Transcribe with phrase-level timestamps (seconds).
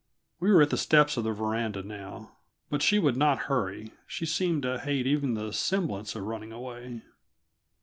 [0.39, 2.31] We were at the steps of the veranda now,
[2.71, 6.51] but still she would not hurry; she seemed to hate even the semblance of running
[6.51, 7.03] away.